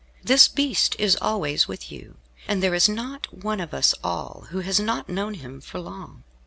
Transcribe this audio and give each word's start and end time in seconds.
This 0.23 0.47
beast 0.47 0.95
is 0.97 1.15
always 1.21 1.67
with 1.67 1.91
you, 1.91 2.17
and 2.47 2.63
there 2.63 2.73
is 2.73 2.89
not 2.89 3.31
one 3.31 3.59
of 3.59 3.71
us 3.71 3.93
all 4.03 4.47
who 4.49 4.61
has 4.61 4.79
not 4.79 5.09
known 5.09 5.35
him 5.35 5.61
for 5.61 5.79
long. 5.79 6.23